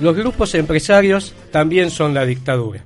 [0.00, 2.84] Los grupos empresarios también son la dictadura.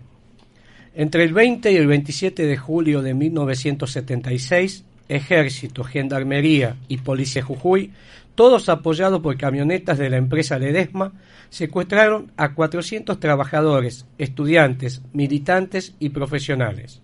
[0.94, 7.92] Entre el 20 y el 27 de julio de 1976, Ejército, Gendarmería y Policía Jujuy,
[8.34, 11.12] todos apoyados por camionetas de la empresa Ledesma,
[11.50, 17.02] secuestraron a 400 trabajadores, estudiantes, militantes y profesionales.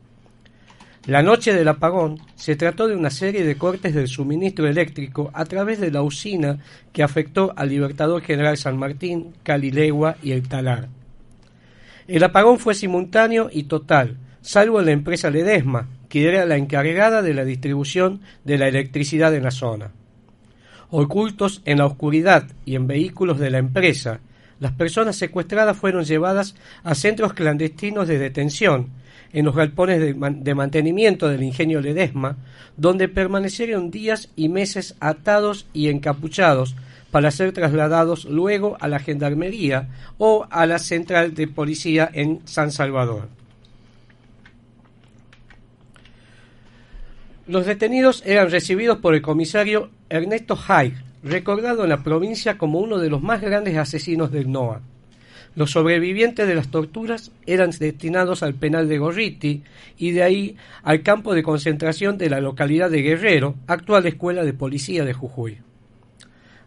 [1.06, 5.44] La noche del apagón se trató de una serie de cortes del suministro eléctrico a
[5.44, 6.58] través de la usina
[6.92, 10.88] que afectó al Libertador General San Martín, Calilegua y el Talar.
[12.08, 17.22] El apagón fue simultáneo y total, salvo en la empresa Ledesma, que era la encargada
[17.22, 19.92] de la distribución de la electricidad en la zona.
[20.90, 24.20] Ocultos en la oscuridad y en vehículos de la empresa,
[24.60, 28.88] las personas secuestradas fueron llevadas a centros clandestinos de detención,
[29.32, 32.36] en los galpones de, mantenimiento del ingenio Ledesma,
[32.76, 36.74] donde permanecieron días y meses atados y encapuchados
[37.10, 42.70] para ser trasladados luego a la gendarmería o a la central de policía en San
[42.70, 43.28] Salvador.
[47.46, 52.98] Los detenidos eran recibidos por el comisario Ernesto Haig, recordado en la provincia como uno
[52.98, 54.80] de los más grandes asesinos del NOA.
[55.54, 59.62] Los sobrevivientes de las torturas eran destinados al penal de Gorriti
[59.96, 64.52] y de ahí al campo de concentración de la localidad de Guerrero, actual escuela de
[64.52, 65.58] policía de Jujuy.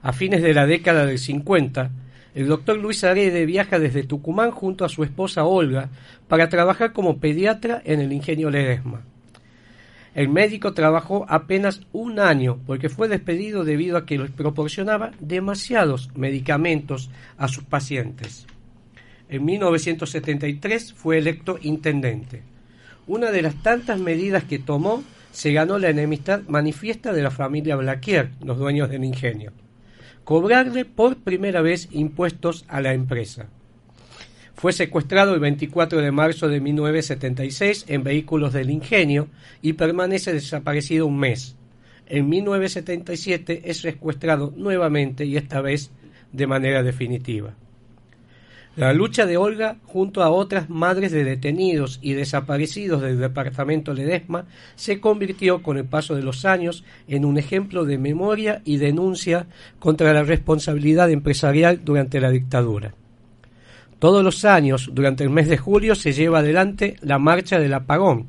[0.02, 1.92] A fines de la década del 50,
[2.34, 5.90] el doctor Luis Arede viaja desde Tucumán junto a su esposa Olga
[6.28, 9.02] para trabajar como pediatra en el ingenio Ledesma.
[10.14, 16.10] El médico trabajó apenas un año porque fue despedido debido a que les proporcionaba demasiados
[16.16, 18.46] medicamentos a sus pacientes.
[19.30, 22.44] En 1973 fue electo intendente.
[23.08, 25.02] Una de las tantas medidas que tomó
[25.32, 29.54] se ganó la enemistad manifiesta de la familia Blaquier, los dueños del ingenio.
[30.26, 33.48] Cobrarle por primera vez impuestos a la empresa.
[34.56, 39.28] Fue secuestrado el 24 de marzo de 1976 en vehículos del ingenio
[39.62, 41.56] y permanece desaparecido un mes.
[42.08, 45.92] En 1977 es secuestrado nuevamente y esta vez
[46.32, 47.56] de manera definitiva.
[48.78, 54.46] La lucha de Olga junto a otras madres de detenidos y desaparecidos del departamento Ledesma
[54.76, 59.48] se convirtió con el paso de los años en un ejemplo de memoria y denuncia
[59.80, 62.94] contra la responsabilidad empresarial durante la dictadura.
[64.02, 68.28] Todos los años, durante el mes de julio, se lleva adelante la marcha del apagón.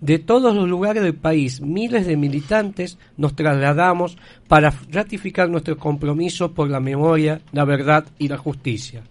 [0.00, 6.54] De todos los lugares del país, miles de militantes nos trasladamos para ratificar nuestro compromiso
[6.54, 9.02] por la memoria, la verdad y la justicia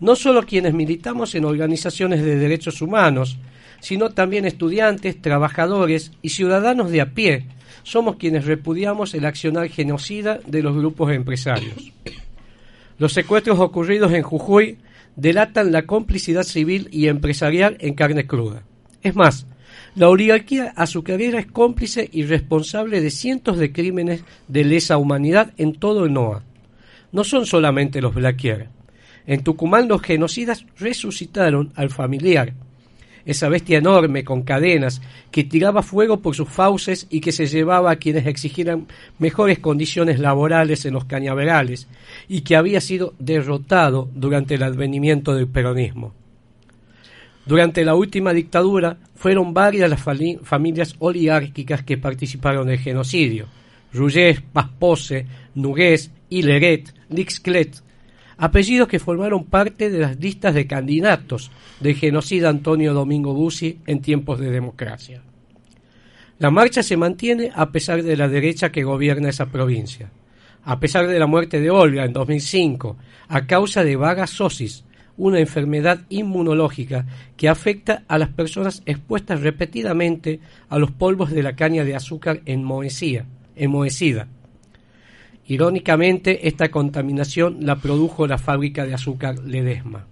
[0.00, 3.38] no solo quienes militamos en organizaciones de derechos humanos,
[3.80, 7.46] sino también estudiantes, trabajadores y ciudadanos de a pie.
[7.82, 11.92] Somos quienes repudiamos el accionar genocida de los grupos empresarios.
[12.98, 14.78] Los secuestros ocurridos en Jujuy
[15.16, 18.62] delatan la complicidad civil y empresarial en carne cruda.
[19.02, 19.46] Es más,
[19.94, 25.74] la oligarquía azucarera es cómplice y responsable de cientos de crímenes de lesa humanidad en
[25.74, 26.42] todo el NOA.
[27.12, 28.68] No son solamente los Blaquier.
[29.26, 32.54] En Tucumán los genocidas resucitaron al familiar,
[33.26, 37.90] esa bestia enorme con cadenas que tiraba fuego por sus fauces y que se llevaba
[37.90, 38.86] a quienes exigieran
[39.18, 41.88] mejores condiciones laborales en los cañaverales
[42.28, 46.12] y que había sido derrotado durante el advenimiento del peronismo.
[47.46, 50.02] Durante la última dictadura fueron varias las
[50.42, 53.46] familias oligárquicas que participaron del genocidio.
[53.92, 57.83] Rullés, Paspose, Nugués, Hileret, Lixclet,
[58.36, 61.50] apellidos que formaron parte de las listas de candidatos
[61.80, 65.22] del genocida Antonio Domingo Bussi en tiempos de democracia.
[66.38, 70.10] La marcha se mantiene a pesar de la derecha que gobierna esa provincia,
[70.64, 72.96] a pesar de la muerte de Olga en 2005
[73.28, 74.84] a causa de vagasosis,
[75.16, 77.06] una enfermedad inmunológica
[77.36, 82.42] que afecta a las personas expuestas repetidamente a los polvos de la caña de azúcar
[82.46, 84.26] enmohecida
[85.46, 90.06] Irónicamente, esta contaminación la produjo la fábrica de azúcar Ledesma.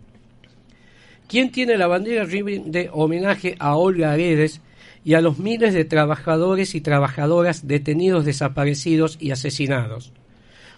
[1.26, 4.60] ¿Quién tiene la bandera de homenaje a Olga Aredes
[5.04, 10.12] y a los miles de trabajadores y trabajadoras detenidos, desaparecidos y asesinados?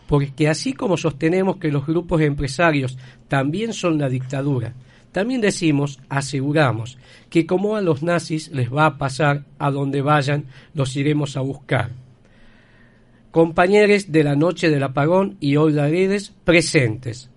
[0.07, 2.97] Porque así como sostenemos que los grupos empresarios
[3.27, 4.75] también son la dictadura,
[5.11, 6.99] también decimos, aseguramos,
[7.31, 11.41] que como a los nazis les va a pasar a donde vayan, los iremos a
[11.41, 12.04] buscar
[13.35, 15.89] compañeros de la noche del apagón y Olga
[16.45, 17.31] presentes.